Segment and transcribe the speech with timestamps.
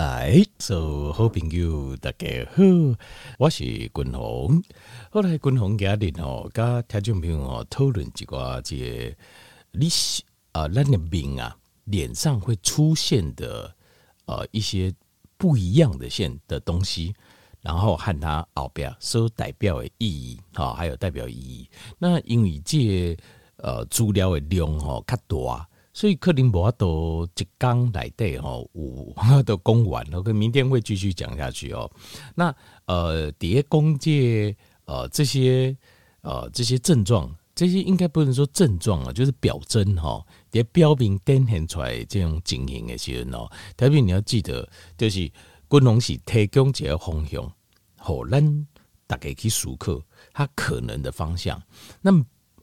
[0.00, 2.62] 来，做好朋友大家好，
[3.36, 4.62] 我是君鸿。
[5.10, 9.14] 后来君鸿家里哦，跟听众朋友讨论几个这
[9.72, 9.90] 你
[10.52, 13.76] 啊，那个病啊，脸上会出现的
[14.24, 14.90] 呃一些
[15.36, 17.14] 不一样的线的东西，
[17.60, 21.68] 然后和它后边所代表的意义，哈，还有代表意义。
[21.98, 23.14] 那因为这
[23.56, 25.68] 呃资料的量哦较大。
[25.92, 29.14] 所以克林伯都一刚来对吼，五
[29.44, 31.90] 都讲完了，跟明天会继续讲下去哦。
[32.34, 32.54] 那
[32.86, 35.76] 呃，叠弓界呃这些
[36.22, 40.24] 呃这些症状，这些应该不能说症状啊，就是表征哈。
[40.50, 45.18] 叠标明展现出来这种情形的时候哦，特别你要记得，就是
[45.68, 47.52] 军龙是提供一个方向，
[47.96, 48.66] 好，咱
[49.08, 50.00] 大概去熟客
[50.32, 51.60] 它可能的方向。
[52.00, 52.12] 那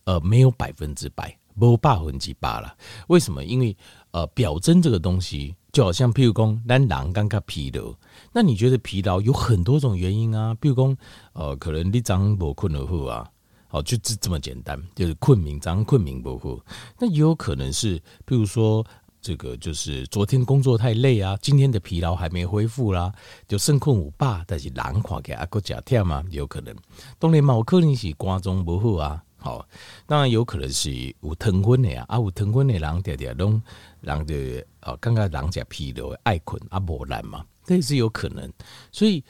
[0.05, 1.37] 呃，没有百分之百。
[1.59, 2.73] 不百分之百了，
[3.07, 3.43] 为什么？
[3.43, 3.75] 因为
[4.11, 7.93] 呃，表征这个东西，就好像譬如讲，咱人刚刚疲劳，
[8.31, 10.55] 那你觉得疲劳有很多种原因啊？
[10.61, 10.97] 譬如讲，
[11.33, 13.29] 呃，可能你早上没困得好啊，
[13.67, 16.59] 好，就这这么简单，就是困眠，早上困眠不好。
[16.99, 18.85] 那也有可能是，譬如说，
[19.21, 23.11] 这个就是昨天工作太累啊，今天的疲劳还没恢复啦，
[23.47, 26.75] 就肾困五百，但是人看起来还够假跳嘛，有可能。
[27.19, 29.23] 当然嘛，有可能是肝脏不好啊。
[29.39, 29.65] 好，
[30.07, 33.61] 当然有可能是有疼昏的啊，啊有疼昏的人常常拢
[34.01, 38.51] 人的啊，刚刚人家疲劳爱困啊，无懒嘛，这也是有可能。
[38.91, 39.23] 所以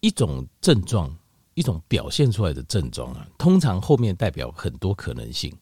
[0.00, 1.10] 一种症状，
[1.54, 5.52] 一种表现出来的症状啊，通常后面代表很多可能性。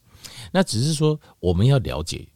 [0.51, 2.27] 那只是说我们要了解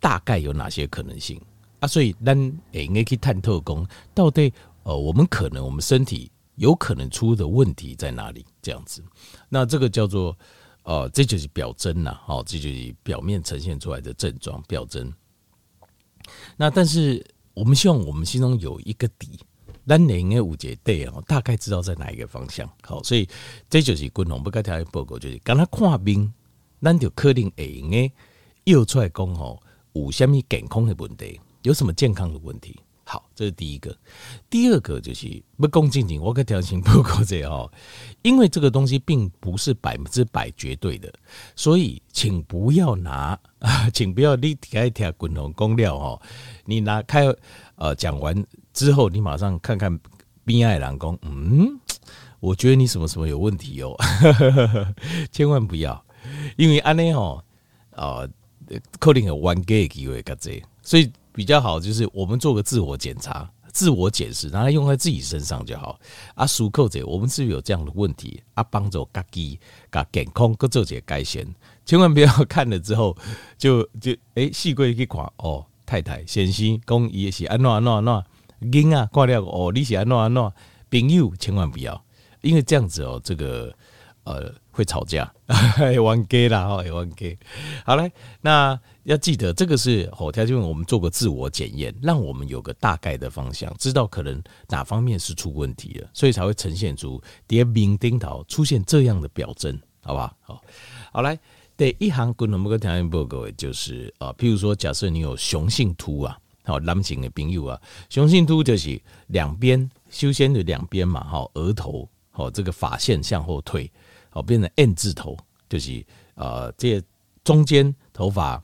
[0.00, 1.40] 大概有哪些可能性
[1.78, 2.36] 啊，所以咱
[2.72, 4.52] 也应该去探透工，到底
[4.82, 8.44] 呃，我们可能我们身体有可能出的问题在哪里？
[8.60, 9.00] 这样子，
[9.48, 10.36] 那这个叫做。
[10.88, 15.12] 哦，这就是表征呐，哦，这就是表面呈现出来的症状表征。
[16.56, 17.22] 那但是
[17.52, 19.38] 我们希望我们心中有一个底，
[19.86, 22.66] 咱应该五节对哦，大概知道在哪一个方向。
[22.82, 23.28] 好，所以
[23.68, 26.32] 这就是军红不该条报告，就是跟他看病，
[26.80, 28.10] 咱就可能会应该
[28.64, 29.60] 又出来讲哦，
[29.92, 32.80] 有什么健康的问题，有什么健康的问题。
[33.10, 33.96] 好，这是第一个。
[34.50, 37.72] 第二个就是不恭敬敬，我可调情不够这哦，
[38.20, 41.10] 因为这个东西并不是百分之百绝对的，
[41.56, 46.20] 所以请不要拿啊， 请不要你听一听滚筒公料哦，
[46.66, 47.24] 你拿开
[47.76, 49.98] 呃讲完之后，你马上看看
[50.44, 51.80] 边爱郎公，嗯，
[52.40, 53.96] 我觉得你什么什么有问题哦，
[55.32, 56.04] 千万不要，
[56.58, 57.42] 因为安内哦，
[57.92, 58.28] 呃，
[58.98, 60.22] 可能有弯给的机会，
[60.82, 61.10] 所以。
[61.38, 65.96] 比较好，就是我们做个自我检查、自我检视，拿来用在自己身上就好。
[66.34, 68.42] 啊，熟扣者，我们是不是有这样的问题？
[68.54, 71.46] 啊，帮助家己、把健康各做些改善，
[71.86, 73.16] 千万不要看了之后
[73.56, 80.52] 就就诶，细贵去看哦，太太先生讲伊是安怎安怎安怎，囡啊挂了哦，你是安怎安怎，
[80.90, 82.04] 朋友千万不要，
[82.40, 83.72] 因为这样子哦，这个
[84.24, 85.32] 呃会吵架，
[86.02, 87.38] 玩 gay 啦，哈，玩 gay。
[87.84, 88.10] 好嘞，
[88.40, 88.80] 那。
[89.08, 94.38] 要记得，这个是后条件，我们做个自我检验，让我们有个大概的方向，知道可能
[94.68, 100.36] 哪方面是出问题了，所以才会呈现出叠名钉头出现这样的表征，好吧？
[100.42, 100.62] 好，
[101.10, 101.38] 好来，
[101.74, 107.80] 第一行共同某个条件报告，就是啊，譬如说，假设你有雄性秃啊，好，男性的朋友啊，
[108.10, 113.90] 雄性秃就是两边修仙的两边嘛，好，额头好，这个发线向后退，
[114.28, 115.34] 好，变成 N 字头，
[115.66, 116.04] 就是
[116.34, 117.02] 呃，这
[117.42, 118.62] 中间头发。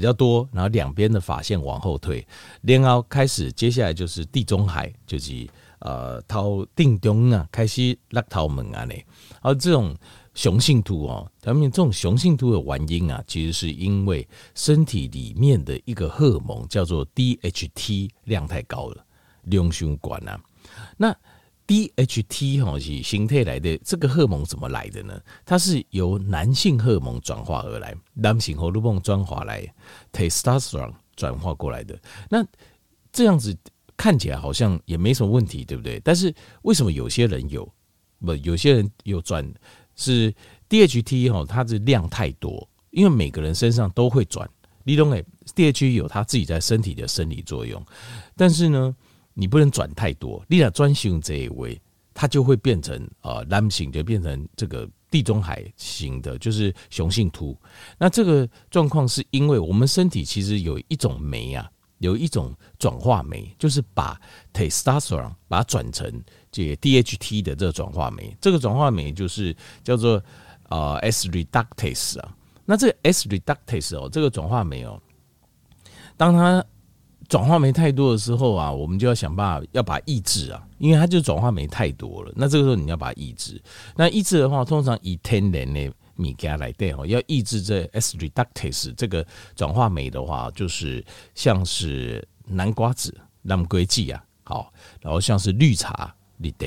[0.00, 2.26] 比较多，然后两边的发线往后退，
[2.62, 5.46] 然后开始，接下来就是地中海，就是
[5.80, 8.94] 呃，头顶中啊，开始落头门啊呢。
[9.42, 9.94] 而这种
[10.32, 19.04] 雄性秃哦，他们这种雄性秃的原因啊，其实是因为身体里面的一个荷尔蒙叫做 DHT 量太高了，
[19.42, 20.40] 量太高啊，
[20.96, 21.14] 那。
[21.70, 25.20] DHT 哈是形态来的，这个荷尔蒙怎么来的呢？
[25.46, 29.64] 它是由男性荷尔蒙转化而来，男性荷尔蒙转化来
[30.12, 31.96] ，testosterone 转化过来的。
[32.28, 32.44] 那
[33.12, 33.56] 这样子
[33.96, 36.00] 看起来好像也没什么问题，对不对？
[36.00, 37.64] 但是为什么有些人有
[38.18, 38.34] 不？
[38.34, 39.48] 有些人有转
[39.94, 40.34] 是
[40.68, 44.50] DHT 哈，它的量太多，因为每个人身上都会转。
[44.82, 45.24] 你懂诶
[45.54, 47.80] ，DHT 有它自己在身体的生理作用，
[48.34, 48.96] 但是呢？
[49.40, 51.80] 你不能转太多，你俩专心这一位，
[52.12, 57.56] 它就会变成呃男性，就变成这个地中海型的，就是雄性秃。
[57.96, 61.66] 那这个状况是因为我们身体其实有一种酶啊，
[62.00, 64.20] 有一种转化酶，就是把
[64.52, 66.22] testosterone 把它转成
[66.52, 68.36] 这 DHT 的这个转化酶。
[68.42, 70.22] 这个转化酶就是叫做
[70.68, 72.36] 呃 S reductase 啊。
[72.66, 75.00] 那这个 S reductase 哦，这个转化酶哦，
[76.18, 76.62] 当它
[77.30, 82.32] 转化酶太多的时候啊，我们就要想办法要把抑制啊，因为它就转化酶太多了。
[82.34, 83.62] 那这个时候你要把它抑制。
[83.94, 89.24] 那抑制的话，通常以天然的米加来对哦，要抑制这 S reductase 这个
[89.54, 91.04] 转化酶的话，就是
[91.36, 96.66] 像是南瓜子、南瓜剂啊，好，然后像是绿茶、绿茶。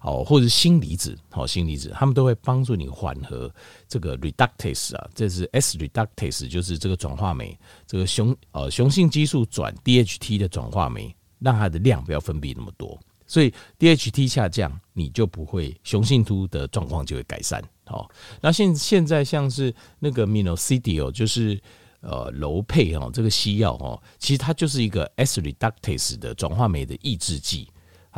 [0.00, 3.52] 哦，或者是锌离子，好，锌离子，他们都会帮助你缓和
[3.88, 12.96] 这个 reductase 啊，这是 S reductase，就是这个转化酶，这个雄呃雄性激素转 DHT 的转化酶，让它的量不要分泌那么多，
[13.26, 17.62] 所以 DHT 下降，你就不会雄性秃的状况就会改善。
[17.84, 18.08] 好，
[18.40, 21.60] 那现现在像是那个 minoxidil 就是
[22.00, 27.68] 呃柔配哦，这个西药哦，其实它就是一个 S reductase 的转化酶的抑制剂。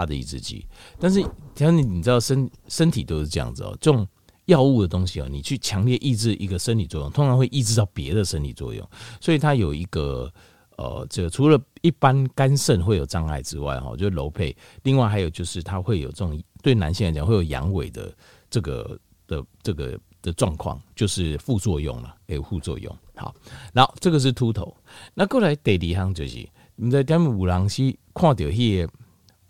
[0.00, 0.66] 它的抑制剂，
[0.98, 1.22] 但是
[1.54, 4.06] 像你你知道身身体都是这样子哦，这种
[4.46, 8.88] 药物的东西哦，你去强烈抑制一个生理作用，通常会抑制到别的生理作用，
[9.20, 10.32] 所以它有一个
[10.76, 18.12] 呃，这个除了一般肝肾会有障碍之外哈，就是楼配，另外还有就是它会有这种对男性来讲会有阳痿的
[18.48, 22.96] 这个的这个的状况，就是副作用了，有副作用。
[23.14, 23.34] 好，
[23.74, 24.74] 然后这个是秃头，
[25.12, 28.92] 那过来第二项就是你在点五郎西看到迄个。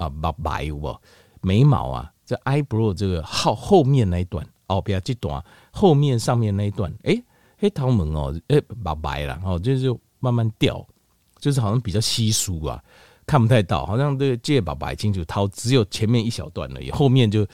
[0.00, 1.00] 啊，白白有
[1.42, 7.22] 眉毛啊，这 eyebrow 这个后后面那一段，哦，不要这段，后面上面那一段，哎，
[7.58, 10.84] 黑桃门哦，哎，白白了，哦，就是慢慢掉，
[11.38, 12.82] 就是好像比较稀疏啊，
[13.26, 17.46] 看不太到，好像这个这白白清楚，掏只有前面一小段而已，后面就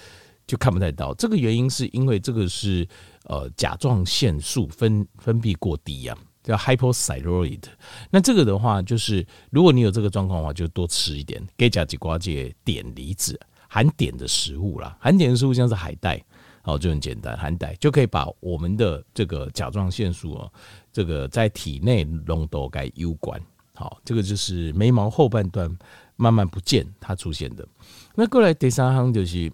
[0.47, 1.13] 就看不太到。
[1.15, 2.87] 这个原因是因为这个是
[3.25, 6.17] 呃甲状腺素分分泌过低呀、
[6.47, 7.61] 叫 hypothyroid，
[8.09, 13.39] 那这个的话，就是如果你有这个状况的话，就多吃一点，给甲基瓜介碘离子
[13.69, 16.25] 含碘的食物啦，含碘的食物像是海带，
[16.63, 20.53] 哦，就很简单，含带就可以把我们的这个甲状腺素哦，
[20.93, 23.43] 这个在体内浓度该有关，
[23.75, 25.69] 好，这个就是眉毛后半段
[26.15, 27.67] 慢慢不见它出现的。
[28.15, 29.51] 那过来第三行就是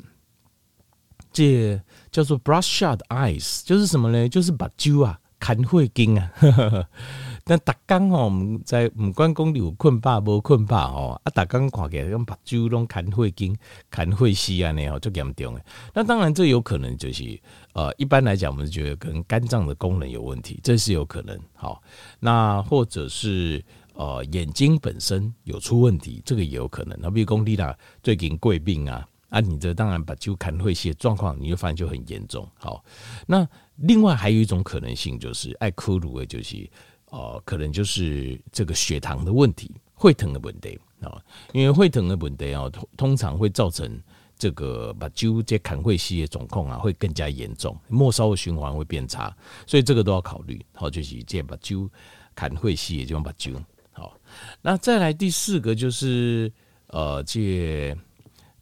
[1.33, 1.81] 这
[2.11, 4.29] 叫做 brush shut eyes，就是什么呢？
[4.29, 5.19] 就是把揪啊。
[5.43, 6.31] 看会惊啊！
[7.45, 8.31] 但大刚吼，
[8.65, 13.57] 在唔管讲你有困饱无困饱吼，啊，大刚看起来跟目睭拢看会惊、
[13.91, 15.63] 看会死啊，那吼就严重诶。
[15.93, 17.37] 那当然，这有可能就是
[17.73, 21.37] 呃，一般来讲，我们觉得可能肝脏的功能有问题，这是有可能。
[21.55, 21.83] 好，
[22.21, 23.61] 那或者是
[23.95, 26.97] 呃眼睛本身有出问题，这个也有可能。
[27.03, 32.49] 那比如讲你啦，最近贵病啊，啊，你这当然目睭看会死状况，你就发现就很严重。
[32.55, 32.85] 好，
[33.27, 33.49] 那。
[33.77, 36.71] 另外还有一种可能性，就是爱科鲁的，就是
[37.07, 41.21] 呃，可能就是这个血糖的问题，会疼的问题啊，
[41.53, 44.01] 因为会疼的问题啊，通通常会造成
[44.37, 49.35] 这个把揪这砍会系的总控啊，会更加严重，末梢的循环会变差，
[49.67, 50.65] 所以这个都要考虑。
[50.75, 51.91] 好，就是这把揪
[52.35, 53.53] 砍会系的这种把揪。
[53.91, 54.17] 好，
[54.61, 56.53] 那再来第四个就是
[56.89, 57.97] 呃，这底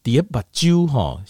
[0.03, 1.23] 底下把揪哈，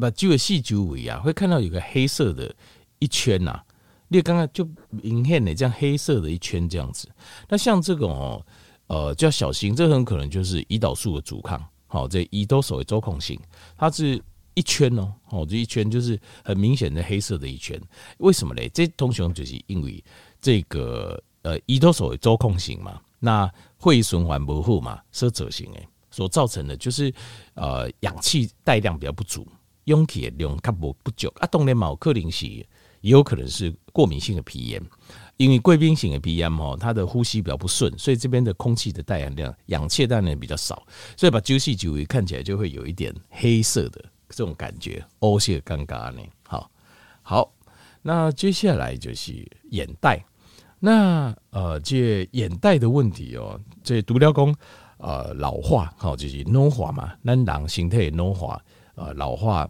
[0.00, 2.54] 把揪的细揪尾啊，会看到有个黑色的。
[3.00, 3.64] 一圈呐、啊，
[4.08, 7.08] 你刚刚就明显的这样黑色的一圈这样子，
[7.48, 8.44] 那像这种哦，
[8.88, 11.64] 呃，就要小心，这很可能就是胰岛素的阻抗。
[11.86, 13.38] 好，这胰岛素的周控型，
[13.76, 14.20] 它是
[14.54, 17.80] 一圈哦，哦，这一圈就是很明显的黑色的一圈。
[18.16, 18.68] 为什么嘞？
[18.70, 20.02] 这通常就是因为
[20.40, 23.48] 这个呃胰岛素的周控型嘛，那
[23.78, 27.14] 血液循环不好嘛，色泽型诶，所造成的就是
[27.54, 29.46] 呃氧气带量比较不足，
[29.84, 32.66] 氧气的量它不不足啊，当然嘛有可能是。
[33.00, 34.82] 也有可能是过敏性的皮炎，
[35.36, 40.84] 因为贵宾型的皮炎哈，它的呼吸比较不顺，所以这边的空气的带氧量、氧气带量比较少，
[41.16, 46.20] 所以把揪细揪看起来就会有一点黑色的这种感觉，哦，些尴尬呢。
[46.42, 46.68] 好，
[47.22, 47.54] 好，
[48.02, 50.26] 那接下来就是眼袋，
[50.80, 54.52] 那呃，这眼袋的问题哦，这毒料工
[54.98, 58.60] 呃老化，好，就是老化嘛，咱人形态老化，
[58.94, 59.68] 呃，老化。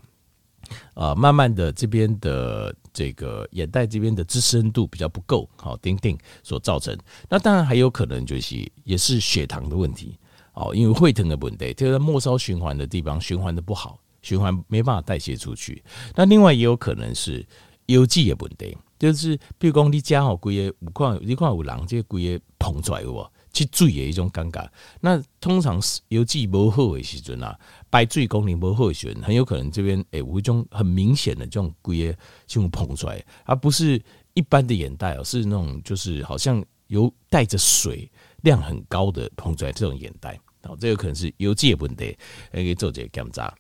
[0.92, 6.94] 呃，慢慢的这边的这个眼袋这边的支撑度比较不够，好，丁丁所造成。
[7.26, 10.18] 那当然还有可能就是也是血糖的问题，
[10.52, 15.82] 哦，因为会疼的问题，就在末梢循环的地方循环的不好，循环没办法代谢出去。
[16.14, 17.46] 那另外也有可能是
[17.86, 24.68] 邮寄的问题，就是比如讲你家好贵的五块，一块五郎这个贵的膨出来有去水的一种尴尬，
[25.00, 27.58] 那通常是邮寄不好的时阵啊，
[27.90, 32.12] 排水功能不好的时阵，很有可能这边诶有一种很明显的这种龟的
[32.46, 34.00] 这种膨出来，而不是
[34.34, 38.10] 一般的眼袋哦，是那种就是好像有带着水
[38.42, 42.16] 量很高的膨出来这种眼袋，哦，这个可能是邮寄的问题，
[42.52, 43.52] 可以做这个检查。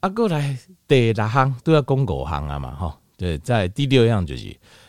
[0.00, 0.58] 啊，过来
[0.88, 4.44] 第六项都要讲五项啊嘛，哈，对，在第六样就是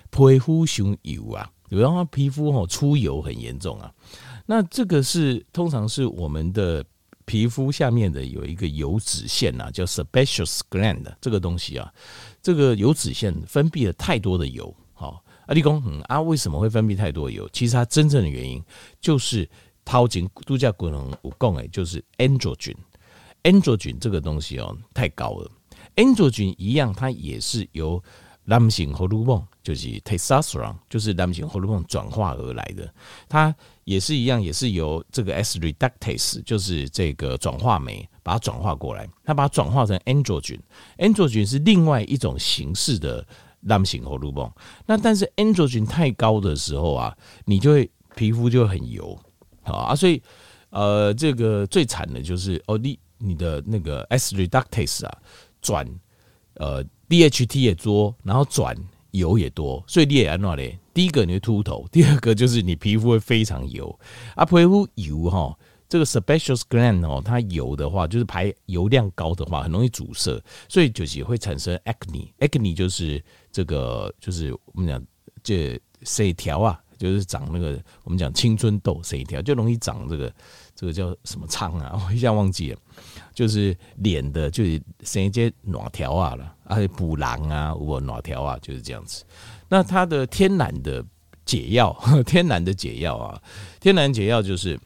[0.09, 3.91] 皮肤上油啊，有的话皮肤哦出油很严重啊。
[4.45, 6.83] 那这个是通常是我们的
[7.23, 11.89] 皮肤下面的有一个油脂腺呐，叫 sebaceous gland 这个东西啊，
[12.41, 14.75] 这个油脂腺分泌了太多的油。
[14.93, 17.47] 好，阿立功，嗯啊，为什么会分泌太多油？
[17.53, 18.61] 其实它真正的原因
[18.99, 19.49] 就是
[19.85, 25.49] 掏金度假功能我讲哎，就是 androgen，androgen 这个东西哦太高了
[25.95, 28.03] ，androgen 一样，它也是由
[28.43, 32.91] 男性荷尔蒙，就是 testosterone，就是男性荷尔蒙转化而来的，
[33.29, 43.25] 它也是一样，也是由这个 S reductase，就是这个转化酶把它转化过来，它把它转化成 androgen，androgen 是另外一种形式的
[43.59, 44.51] 男性荷尔蒙。
[44.85, 47.15] 那但是 androgen 太高的时候啊，
[47.45, 49.17] 你就会皮肤就很油，
[49.61, 50.21] 好啊，所以
[50.71, 55.17] 呃，这个最惨的就是哦，你你的那个 S reductase 啊
[55.61, 55.87] 转
[56.55, 56.83] 呃。
[57.11, 58.73] DHT 也多，然后转
[59.11, 60.77] 油也多，所以你也安怎嘞？
[60.93, 63.97] 第一个你会秃头，第二个就是你皮肤会非常油。
[64.35, 72.31] 啊，皮肤油哈，这个 sebaceous gland 哦，它油的话，就是排油量高的话，很容易阻塞，所以就是会产生 acne。
[72.39, 75.01] acne 就是这个，就是我们讲
[75.43, 80.31] 这水条啊，就是长那个我们讲青春痘谁条，就容易长这个。
[80.73, 81.91] 这个叫什么疮啊？
[82.07, 82.79] 我一下忘记了，
[83.35, 89.23] 就是脸的，就是生一些卵条啊了，而且补狼啊，我卵条啊，就是这样子。
[89.69, 91.05] 那它的天然的
[91.45, 93.39] 解药， 天然的解药啊，
[93.79, 94.79] 天然解药就是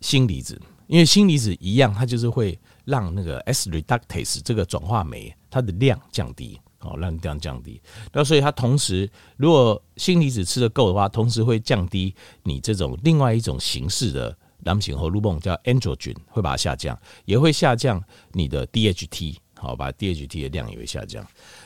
[0.00, 6.58] 锌离子，因为锌离子一样，它就是会让那个 S reductase 这个转化酶它的量降低。
[6.82, 7.80] 哦，让这样降低，
[8.12, 21.24] 那所以它同时，如果锌离子吃得够的话，同时会降低你这种另外一种形式的男性荷尔蒙叫 androgen，会把它下降，也会下降你的 DHT，好，把 DHT 的量也会下降。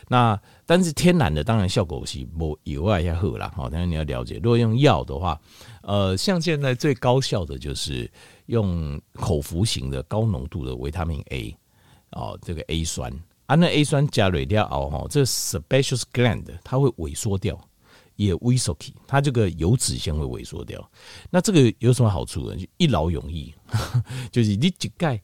[0.08, 5.40] 那但是天然的当然效果是不以外要喝啦，好，但是你要了解，如果用药的话，
[5.82, 8.10] 呃，像现在最高效的就是
[8.46, 11.56] 用口服型的高浓度的维他命 A，
[12.10, 13.10] 哦，这个 A 酸。
[13.46, 17.56] 啊，那 A 酸加了掉后哈，这个 sebaceous gland 它会萎缩掉，
[18.16, 20.90] 也萎缩起，它这个油脂腺会萎缩掉。
[21.30, 22.56] 那这个有什么好处呢？
[22.76, 23.54] 一劳永逸，
[24.32, 25.22] 就是你几盖，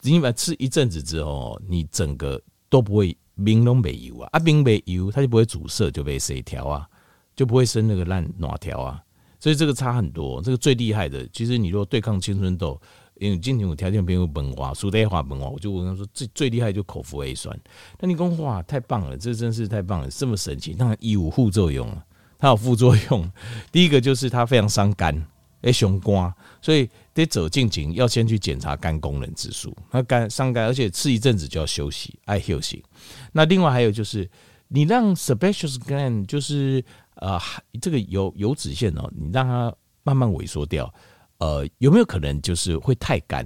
[0.00, 2.40] 你把吃一阵子之后，你整个
[2.70, 6.88] 都不会明龙没油啊，啊明没油，它就不会阻塞，就被水条啊，
[7.36, 9.02] 就不会生那个烂哪条啊。
[9.38, 12.80] 所以这个差很多，这个最厉害的，其实你如果对抗青春痘。
[13.22, 17.56] 因为今天我条件比如本话，苏德话本话，我就跟他说最最厉害就口服 A 酸。
[18.00, 20.74] 那你讲哇，太棒了，这真是太棒了，这么神奇。
[20.74, 21.88] 当然有副作用，
[22.36, 23.30] 它有副作用。
[23.70, 25.24] 第一个就是它非常伤肝，
[25.60, 29.72] 诶，胸肝，所以得走进前要先去检查肝功能指数。
[29.92, 32.84] 那肝伤肝，而且吃一阵子就要休息，爱休息。
[33.30, 34.28] 那另外还有就是，
[34.66, 37.38] 你让 sebaceous gland 就是呃
[37.80, 40.92] 这个油油脂腺哦，你让它慢慢萎缩掉。
[41.42, 43.44] 呃，有没有可能就是会太干？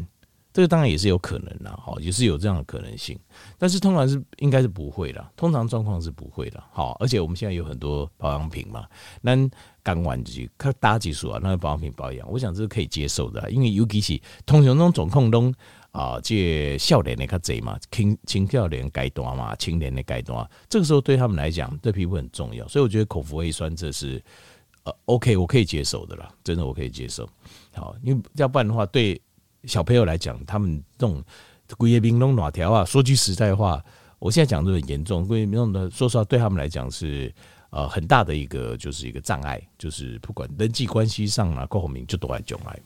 [0.52, 3.18] 这个当然也是有可能的，哈，也是有这样的可能性。
[3.56, 6.92] 但是通常是应该是不会的，通常状况是不会的，好。
[7.00, 8.86] 而且我们现在有很多保养品嘛，
[9.22, 9.34] 那
[9.82, 15.54] 干完就看大技术啊，那个保养品保养，我想这是可以接受的，因为尤其是通常那种总控中
[15.90, 24.22] 啊，这笑脸的较贼嘛，青青少年阶段嘛，青年的阶段，这个时候对他们来讲，对皮肤很重要，所以我觉得口服 A 酸这是。
[24.86, 27.28] 呃，OK，我可以接受的啦，真的我可以接受。
[27.74, 29.20] 好，因为要不然的话，对
[29.64, 31.20] 小朋友来讲，他们这种
[31.76, 32.84] 规叶冰弄哪条啊？
[32.84, 33.84] 说句实在话，
[34.20, 37.34] 我现在讲的很严重，规叶冰弄的，说实话，对他们来讲是
[37.70, 42.80] 呃很大的一个就是一个障碍，就是不管人际关系上啊，各方面就都爱囧来。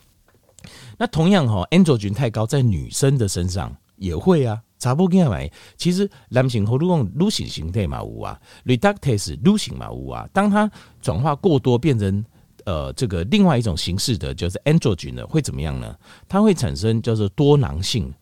[0.96, 4.62] 那同样哈，androgen 太高，在女生的身上也会啊。
[4.80, 10.28] 查甫囝买，其实男性荷尔蒙女性形态嘛有啊，reductase 女性嘛有啊。
[10.32, 10.68] 当它
[11.00, 12.24] 转化过多，变成
[12.64, 15.94] 呃这个另外一种形式的，就是 androgen 呢，会怎么样呢？
[16.26, 18.12] 它会产生叫做多囊性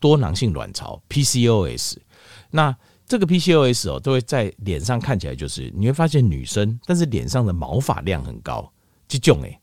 [0.00, 1.96] 多囊性卵巢 PCOS。
[2.50, 8.70] 那这个 PCOS 哦，都会在脸上看起来就是你会发现女生，但是脸上的毛发量很高，
[9.06, 9.58] 这种诶。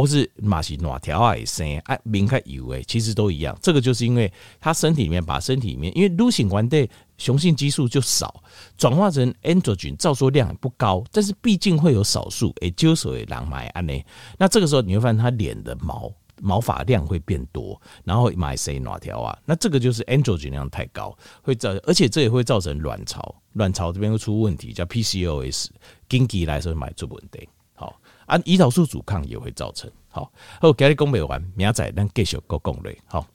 [0.00, 3.56] 或是马西哪条啊，生啊，明开以为其实都一样。
[3.60, 8.42] 这个就是因为他身体里面把身体里面，因为女性关对雄性激素就少，
[8.76, 13.92] 转化成 androgen 照说量不高，但是毕竟会有少数诶，就所谓狼买安呢。
[14.38, 19.38] 那这个时候你会发现他脸的毛毛发量会变多，然后买谁哪条啊？
[19.44, 25.66] 那这个就是 androgen 量太高，会造，而且这也会造成卵巢，卵巢这边会出问题，叫 PCOS，
[26.08, 27.48] 经济来说买出问题。
[28.32, 29.90] 啊，胰岛素阻抗也会造成。
[30.08, 32.98] 好，好，今日讲没完，明仔咱继续讲讲嘞。
[33.04, 33.26] 好。